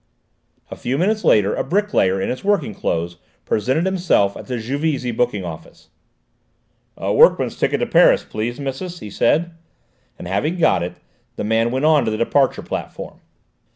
A 0.71 0.75
few 0.75 0.97
minutes 0.97 1.23
later 1.23 1.53
a 1.53 1.63
bricklayer 1.63 2.19
in 2.19 2.29
his 2.29 2.43
working 2.43 2.73
clothes 2.73 3.17
presented 3.45 3.85
himself 3.85 4.35
at 4.35 4.47
the 4.47 4.57
Juvisy 4.57 5.11
booking 5.11 5.45
office. 5.45 5.89
"A 6.97 7.13
workman's 7.13 7.55
ticket 7.55 7.81
to 7.81 7.85
Paris, 7.85 8.23
please, 8.27 8.59
missus," 8.59 8.97
he 8.97 9.11
said, 9.11 9.51
and 10.17 10.27
having 10.27 10.57
got 10.57 10.81
it, 10.81 10.95
the 11.35 11.43
man 11.43 11.69
went 11.69 11.85
on 11.85 12.03
to 12.05 12.09
the 12.09 12.17
departure 12.17 12.63
platform. 12.63 13.19